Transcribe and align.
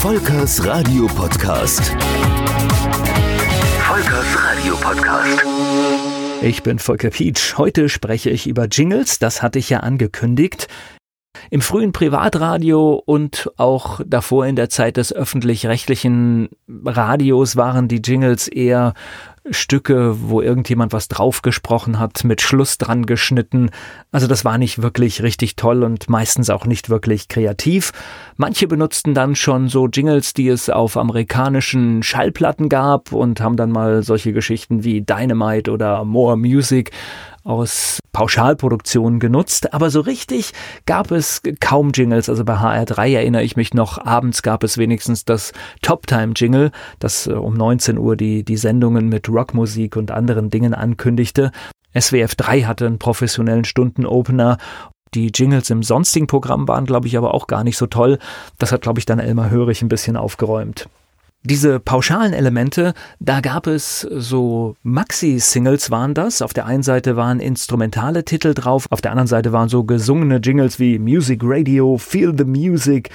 Volkers 0.00 0.64
Radio 0.64 1.06
Podcast. 1.06 1.96
Volkers 3.80 4.44
Radio 4.44 4.76
Podcast. 4.76 5.44
Ich 6.42 6.62
bin 6.62 6.78
Volker 6.78 7.10
Pietsch. 7.10 7.56
Heute 7.56 7.88
spreche 7.88 8.30
ich 8.30 8.46
über 8.46 8.66
Jingles, 8.66 9.18
das 9.18 9.42
hatte 9.42 9.58
ich 9.58 9.70
ja 9.70 9.80
angekündigt. 9.80 10.68
Im 11.50 11.60
frühen 11.60 11.92
Privatradio 11.92 13.02
und 13.04 13.50
auch 13.56 14.00
davor 14.04 14.46
in 14.46 14.56
der 14.56 14.68
Zeit 14.68 14.96
des 14.96 15.12
öffentlich-rechtlichen 15.12 16.48
Radios 16.84 17.56
waren 17.56 17.88
die 17.88 18.02
Jingles 18.02 18.48
eher 18.48 18.94
Stücke, 19.50 20.16
wo 20.28 20.40
irgendjemand 20.40 20.92
was 20.92 21.08
draufgesprochen 21.08 21.98
hat, 21.98 22.24
mit 22.24 22.40
Schluss 22.40 22.78
dran 22.78 23.06
geschnitten. 23.06 23.70
Also 24.10 24.26
das 24.26 24.44
war 24.44 24.58
nicht 24.58 24.82
wirklich 24.82 25.22
richtig 25.22 25.56
toll 25.56 25.82
und 25.82 26.08
meistens 26.08 26.50
auch 26.50 26.66
nicht 26.66 26.90
wirklich 26.90 27.28
kreativ. 27.28 27.92
Manche 28.36 28.66
benutzten 28.66 29.14
dann 29.14 29.36
schon 29.36 29.68
so 29.68 29.86
Jingles, 29.86 30.34
die 30.34 30.48
es 30.48 30.70
auf 30.70 30.96
amerikanischen 30.96 32.02
Schallplatten 32.02 32.68
gab 32.68 33.12
und 33.12 33.40
haben 33.40 33.56
dann 33.56 33.70
mal 33.70 34.02
solche 34.02 34.32
Geschichten 34.32 34.84
wie 34.84 35.02
Dynamite 35.02 35.70
oder 35.70 36.04
More 36.04 36.36
Music 36.36 36.90
aus 37.46 38.00
Pauschalproduktionen 38.12 39.20
genutzt, 39.20 39.72
aber 39.72 39.90
so 39.90 40.00
richtig 40.00 40.52
gab 40.84 41.10
es 41.10 41.42
kaum 41.60 41.92
Jingles. 41.92 42.28
Also 42.28 42.44
bei 42.44 42.54
HR3 42.54 43.14
erinnere 43.14 43.42
ich 43.42 43.56
mich 43.56 43.74
noch, 43.74 43.98
abends 43.98 44.42
gab 44.42 44.64
es 44.64 44.78
wenigstens 44.78 45.24
das 45.24 45.52
Top-Time-Jingle, 45.82 46.72
das 46.98 47.26
äh, 47.26 47.32
um 47.32 47.54
19 47.54 47.98
Uhr 47.98 48.16
die, 48.16 48.44
die 48.44 48.56
Sendungen 48.56 49.08
mit 49.08 49.28
Rockmusik 49.28 49.96
und 49.96 50.10
anderen 50.10 50.50
Dingen 50.50 50.74
ankündigte. 50.74 51.52
SWF 51.98 52.34
3 52.34 52.62
hatte 52.62 52.86
einen 52.86 52.98
professionellen 52.98 53.64
Stundenopener 53.64 54.58
die 55.14 55.30
Jingles 55.32 55.70
im 55.70 55.82
sonstigen 55.82 56.26
Programm 56.26 56.68
waren, 56.68 56.84
glaube 56.84 57.06
ich, 57.06 57.16
aber 57.16 57.32
auch 57.32 57.46
gar 57.46 57.64
nicht 57.64 57.78
so 57.78 57.86
toll. 57.86 58.18
Das 58.58 58.72
hat, 58.72 58.82
glaube 58.82 58.98
ich, 58.98 59.06
dann 59.06 59.18
Elmar 59.18 59.50
Hörig 59.50 59.80
ein 59.80 59.88
bisschen 59.88 60.16
aufgeräumt. 60.16 60.88
Diese 61.46 61.78
pauschalen 61.78 62.32
Elemente, 62.32 62.92
da 63.20 63.40
gab 63.40 63.68
es 63.68 64.00
so 64.00 64.74
Maxi-Singles 64.82 65.92
waren 65.92 66.12
das. 66.12 66.42
Auf 66.42 66.52
der 66.52 66.66
einen 66.66 66.82
Seite 66.82 67.14
waren 67.14 67.38
instrumentale 67.38 68.24
Titel 68.24 68.52
drauf, 68.52 68.86
auf 68.90 69.00
der 69.00 69.12
anderen 69.12 69.28
Seite 69.28 69.52
waren 69.52 69.68
so 69.68 69.84
gesungene 69.84 70.38
Jingles 70.38 70.80
wie 70.80 70.98
Music 70.98 71.42
Radio, 71.44 71.98
Feel 71.98 72.34
the 72.36 72.44
Music, 72.44 73.10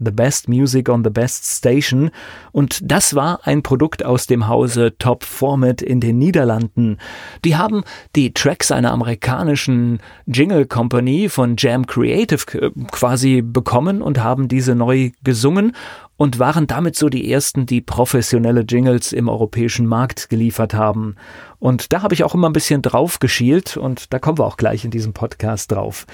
The 0.00 0.10
Best 0.10 0.48
Music 0.48 0.88
on 0.88 1.04
the 1.04 1.10
Best 1.10 1.44
Station. 1.44 2.10
Und 2.50 2.80
das 2.82 3.14
war 3.14 3.46
ein 3.46 3.62
Produkt 3.62 4.04
aus 4.04 4.26
dem 4.26 4.48
Hause 4.48 4.94
Top 4.98 5.22
Format 5.22 5.80
in 5.80 6.00
den 6.00 6.18
Niederlanden. 6.18 6.98
Die 7.44 7.54
haben 7.54 7.84
die 8.16 8.34
Tracks 8.34 8.72
einer 8.72 8.90
amerikanischen 8.90 10.00
Jingle 10.26 10.66
Company 10.66 11.28
von 11.28 11.54
Jam 11.56 11.86
Creative 11.86 12.72
quasi 12.90 13.42
bekommen 13.42 14.02
und 14.02 14.18
haben 14.18 14.48
diese 14.48 14.74
neu 14.74 15.12
gesungen 15.22 15.72
und 16.16 16.38
waren 16.38 16.66
damit 16.66 16.96
so 16.96 17.08
die 17.08 17.30
ersten, 17.30 17.66
die 17.66 17.80
professionelle 17.80 18.62
Jingles 18.62 19.12
im 19.12 19.28
europäischen 19.28 19.86
Markt 19.86 20.30
geliefert 20.30 20.74
haben. 20.74 21.16
Und 21.58 21.92
da 21.92 22.02
habe 22.02 22.14
ich 22.14 22.24
auch 22.24 22.34
immer 22.34 22.48
ein 22.48 22.54
bisschen 22.54 22.82
drauf 22.82 23.18
geschielt 23.18 23.76
und 23.76 24.12
da 24.12 24.18
kommen 24.18 24.38
wir 24.38 24.46
auch 24.46 24.56
gleich 24.56 24.84
in 24.84 24.90
diesem 24.90 25.12
Podcast 25.12 25.72
drauf. 25.72 26.06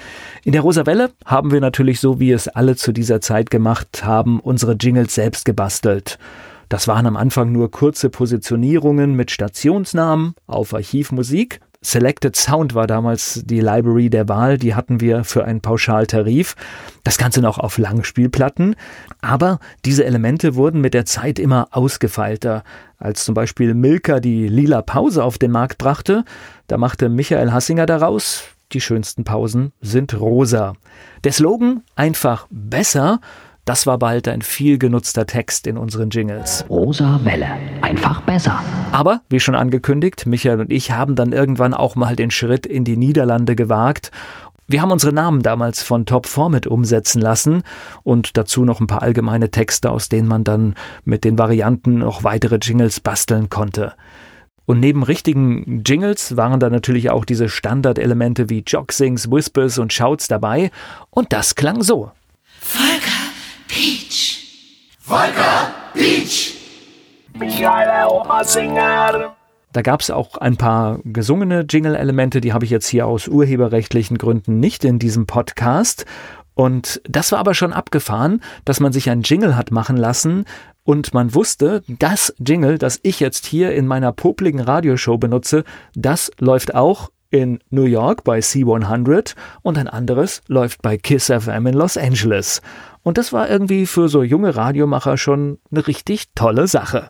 In 0.43 0.51
der 0.51 0.61
Rosa 0.61 0.85
Welle 0.85 1.11
haben 1.25 1.51
wir 1.51 1.61
natürlich 1.61 1.99
so, 1.99 2.19
wie 2.19 2.31
es 2.31 2.47
alle 2.47 2.75
zu 2.75 2.91
dieser 2.91 3.21
Zeit 3.21 3.49
gemacht 3.49 4.03
haben, 4.03 4.39
unsere 4.39 4.73
Jingles 4.73 5.15
selbst 5.15 5.45
gebastelt. 5.45 6.17
Das 6.69 6.87
waren 6.87 7.05
am 7.05 7.17
Anfang 7.17 7.51
nur 7.51 7.71
kurze 7.71 8.09
Positionierungen 8.09 9.15
mit 9.15 9.31
Stationsnamen 9.31 10.33
auf 10.47 10.73
Archivmusik 10.73 11.59
Selected 11.83 12.35
Sound 12.35 12.75
war 12.75 12.87
damals 12.87 13.41
die 13.45 13.59
Library 13.59 14.09
der 14.09 14.29
Wahl, 14.29 14.57
die 14.57 14.73
hatten 14.73 15.01
wir 15.01 15.23
für 15.23 15.45
einen 15.45 15.61
Pauschaltarif. 15.61 16.55
Das 17.03 17.17
Ganze 17.17 17.41
noch 17.41 17.59
auf 17.59 17.77
Langspielplatten. 17.77 18.75
Aber 19.21 19.59
diese 19.85 20.05
Elemente 20.05 20.55
wurden 20.55 20.81
mit 20.81 20.93
der 20.93 21.05
Zeit 21.05 21.39
immer 21.39 21.67
ausgefeilter. 21.71 22.63
Als 22.97 23.25
zum 23.25 23.35
Beispiel 23.35 23.73
Milka 23.73 24.19
die 24.19 24.47
lila 24.47 24.81
Pause 24.81 25.23
auf 25.23 25.37
den 25.37 25.51
Markt 25.51 25.77
brachte, 25.77 26.23
da 26.67 26.77
machte 26.77 27.09
Michael 27.09 27.51
Hassinger 27.51 27.85
daraus, 27.85 28.43
die 28.71 28.81
schönsten 28.81 29.23
Pausen 29.23 29.73
sind 29.81 30.19
rosa. 30.19 30.73
Der 31.23 31.33
Slogan 31.33 31.83
einfach 31.95 32.47
besser 32.49 33.19
das 33.65 33.87
war 33.87 33.97
bald 33.97 34.27
ein 34.27 34.41
viel 34.41 34.77
genutzter 34.77 35.25
Text 35.25 35.67
in 35.67 35.77
unseren 35.77 36.09
Jingles. 36.09 36.65
Rosa 36.69 37.19
Welle, 37.23 37.47
einfach 37.81 38.21
besser. 38.21 38.61
Aber, 38.91 39.21
wie 39.29 39.39
schon 39.39 39.55
angekündigt, 39.55 40.25
Michael 40.25 40.59
und 40.59 40.71
ich 40.71 40.91
haben 40.91 41.15
dann 41.15 41.31
irgendwann 41.31 41.73
auch 41.73 41.95
mal 41.95 42.15
den 42.15 42.31
Schritt 42.31 42.65
in 42.65 42.83
die 42.83 42.97
Niederlande 42.97 43.55
gewagt 43.55 44.11
wir 44.67 44.81
haben 44.81 44.91
unsere 44.91 45.13
Namen 45.13 45.41
damals 45.41 45.83
von 45.83 46.05
Top 46.05 46.25
Format 46.25 46.67
umsetzen 46.67 47.21
lassen 47.21 47.63
und 48.03 48.37
dazu 48.37 48.63
noch 48.63 48.79
ein 48.79 48.87
paar 48.87 49.01
allgemeine 49.01 49.51
Texte, 49.51 49.91
aus 49.91 50.09
denen 50.09 50.27
man 50.27 50.43
dann 50.43 50.75
mit 51.03 51.25
den 51.25 51.37
Varianten 51.37 51.99
noch 51.99 52.23
weitere 52.23 52.57
Jingles 52.61 52.99
basteln 52.99 53.49
konnte. 53.49 53.93
Und 54.65 54.79
neben 54.79 55.03
richtigen 55.03 55.83
Jingles 55.85 56.37
waren 56.37 56.61
da 56.61 56.69
natürlich 56.69 57.09
auch 57.09 57.25
diese 57.25 57.49
Standardelemente 57.49 58.49
wie 58.49 58.63
Jogsings, 58.65 59.29
Whispers 59.29 59.77
und 59.77 59.91
Shouts 59.91 60.29
dabei. 60.29 60.71
Und 61.09 61.33
das 61.33 61.55
klang 61.55 61.83
so. 61.83 62.11
Volker. 62.61 63.12
Volker 65.05 65.73
Peach. 65.93 66.55
Da 69.73 69.81
gab 69.81 69.99
es 69.99 70.09
auch 70.09 70.37
ein 70.37 70.55
paar 70.55 70.99
gesungene 71.03 71.65
Jingle-Elemente, 71.69 72.39
die 72.39 72.53
habe 72.53 72.63
ich 72.63 72.71
jetzt 72.71 72.87
hier 72.87 73.05
aus 73.05 73.27
urheberrechtlichen 73.27 74.17
Gründen 74.17 74.61
nicht 74.61 74.85
in 74.85 74.99
diesem 74.99 75.25
Podcast. 75.25 76.05
Und 76.53 77.01
das 77.03 77.33
war 77.33 77.39
aber 77.39 77.53
schon 77.53 77.73
abgefahren, 77.73 78.41
dass 78.63 78.79
man 78.79 78.93
sich 78.93 79.09
ein 79.09 79.23
Jingle 79.23 79.57
hat 79.57 79.71
machen 79.71 79.97
lassen 79.97 80.45
und 80.85 81.13
man 81.13 81.35
wusste, 81.35 81.83
das 81.87 82.33
Jingle, 82.39 82.77
das 82.77 83.01
ich 83.03 83.19
jetzt 83.19 83.45
hier 83.45 83.75
in 83.75 83.87
meiner 83.87 84.13
popligen 84.13 84.61
Radioshow 84.61 85.17
benutze, 85.17 85.65
das 85.95 86.31
läuft 86.39 86.75
auch 86.75 87.09
in 87.29 87.59
New 87.71 87.83
York 87.83 88.23
bei 88.23 88.39
C100 88.39 89.33
und 89.63 89.77
ein 89.77 89.87
anderes 89.89 90.43
läuft 90.47 90.81
bei 90.81 90.97
Kiss 90.97 91.25
FM 91.25 91.65
in 91.67 91.73
Los 91.73 91.97
Angeles. 91.97 92.61
Und 93.03 93.17
das 93.17 93.33
war 93.33 93.49
irgendwie 93.49 93.85
für 93.85 94.09
so 94.09 94.23
junge 94.23 94.55
Radiomacher 94.55 95.17
schon 95.17 95.59
eine 95.71 95.85
richtig 95.85 96.33
tolle 96.35 96.67
Sache. 96.67 97.09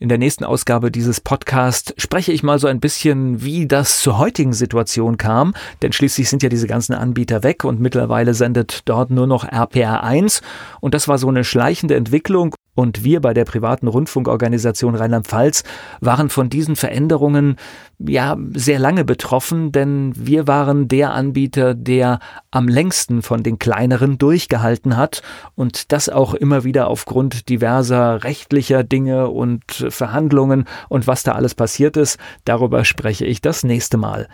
In 0.00 0.08
der 0.08 0.18
nächsten 0.18 0.44
Ausgabe 0.44 0.92
dieses 0.92 1.20
Podcasts 1.20 1.92
spreche 1.96 2.30
ich 2.30 2.44
mal 2.44 2.60
so 2.60 2.68
ein 2.68 2.78
bisschen, 2.78 3.42
wie 3.42 3.66
das 3.66 4.00
zur 4.00 4.16
heutigen 4.16 4.52
Situation 4.52 5.16
kam, 5.16 5.54
denn 5.82 5.92
schließlich 5.92 6.28
sind 6.28 6.44
ja 6.44 6.48
diese 6.48 6.68
ganzen 6.68 6.94
Anbieter 6.94 7.42
weg 7.42 7.64
und 7.64 7.80
mittlerweile 7.80 8.32
sendet 8.32 8.82
dort 8.84 9.10
nur 9.10 9.26
noch 9.26 9.42
RPR 9.42 10.04
1 10.04 10.40
und 10.80 10.94
das 10.94 11.08
war 11.08 11.18
so 11.18 11.26
eine 11.26 11.42
schleichende 11.42 11.96
Entwicklung 11.96 12.54
und 12.78 13.02
wir 13.02 13.20
bei 13.20 13.34
der 13.34 13.44
privaten 13.44 13.88
Rundfunkorganisation 13.88 14.94
Rheinland-Pfalz 14.94 15.64
waren 16.00 16.30
von 16.30 16.48
diesen 16.48 16.76
Veränderungen 16.76 17.56
ja 17.98 18.36
sehr 18.52 18.78
lange 18.78 19.04
betroffen, 19.04 19.72
denn 19.72 20.12
wir 20.14 20.46
waren 20.46 20.86
der 20.86 21.12
Anbieter, 21.12 21.74
der 21.74 22.20
am 22.52 22.68
längsten 22.68 23.22
von 23.22 23.42
den 23.42 23.58
kleineren 23.58 24.16
durchgehalten 24.16 24.96
hat 24.96 25.22
und 25.56 25.90
das 25.90 26.08
auch 26.08 26.34
immer 26.34 26.62
wieder 26.62 26.86
aufgrund 26.86 27.48
diverser 27.48 28.22
rechtlicher 28.22 28.84
Dinge 28.84 29.26
und 29.26 29.64
Verhandlungen 29.88 30.64
und 30.88 31.08
was 31.08 31.24
da 31.24 31.32
alles 31.32 31.56
passiert 31.56 31.96
ist. 31.96 32.16
Darüber 32.44 32.84
spreche 32.84 33.26
ich 33.26 33.40
das 33.40 33.64
nächste 33.64 33.96
Mal. 33.96 34.28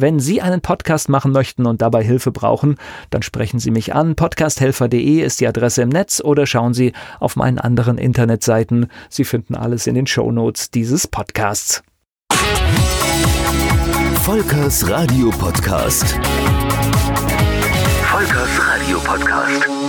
Wenn 0.00 0.18
Sie 0.18 0.40
einen 0.40 0.62
Podcast 0.62 1.10
machen 1.10 1.30
möchten 1.30 1.66
und 1.66 1.82
dabei 1.82 2.02
Hilfe 2.02 2.32
brauchen, 2.32 2.76
dann 3.10 3.22
sprechen 3.22 3.58
Sie 3.58 3.70
mich 3.70 3.94
an. 3.94 4.14
Podcasthelfer.de 4.16 5.20
ist 5.20 5.40
die 5.40 5.46
Adresse 5.46 5.82
im 5.82 5.90
Netz 5.90 6.22
oder 6.24 6.46
schauen 6.46 6.72
Sie 6.72 6.94
auf 7.18 7.36
meinen 7.36 7.58
anderen 7.58 7.98
Internetseiten. 7.98 8.86
Sie 9.10 9.24
finden 9.24 9.54
alles 9.54 9.86
in 9.86 9.94
den 9.94 10.06
Shownotes 10.06 10.70
dieses 10.70 11.06
Podcasts. 11.06 11.82
Volkers 14.22 14.88
Radio 14.88 15.28
Podcast. 15.28 16.18
Volkers 18.04 18.58
Radio 18.58 18.98
Podcast. 19.00 19.79